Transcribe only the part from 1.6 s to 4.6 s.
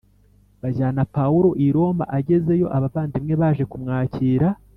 i Roma Agezeyo abavandimwe baje kumwakira